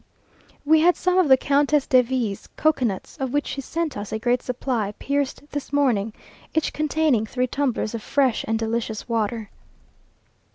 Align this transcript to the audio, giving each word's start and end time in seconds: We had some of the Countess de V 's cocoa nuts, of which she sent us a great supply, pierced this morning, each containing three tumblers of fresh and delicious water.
We 0.65 0.79
had 0.79 0.95
some 0.95 1.19
of 1.19 1.27
the 1.27 1.37
Countess 1.37 1.85
de 1.85 2.01
V 2.01 2.33
's 2.33 2.47
cocoa 2.57 2.85
nuts, 2.85 3.17
of 3.17 3.33
which 3.33 3.45
she 3.45 3.61
sent 3.61 3.95
us 3.95 4.11
a 4.11 4.17
great 4.17 4.41
supply, 4.41 4.95
pierced 4.97 5.43
this 5.51 5.71
morning, 5.71 6.11
each 6.55 6.73
containing 6.73 7.27
three 7.27 7.45
tumblers 7.45 7.93
of 7.93 8.01
fresh 8.01 8.43
and 8.47 8.57
delicious 8.57 9.07
water. 9.07 9.51